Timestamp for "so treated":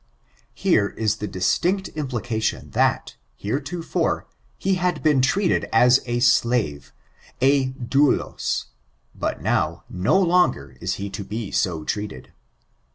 11.51-12.33